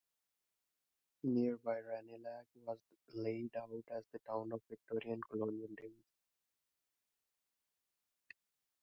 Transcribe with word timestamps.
Nearby 1.25 1.81
Ranelagh 1.81 2.49
was 2.65 2.79
laid 3.13 3.55
out 3.55 3.69
as 3.95 4.03
the 4.11 4.17
town 4.17 4.51
of 4.51 4.59
Victoria 4.67 5.13
in 5.13 5.21
colonial 5.21 5.69
days. 5.77 6.07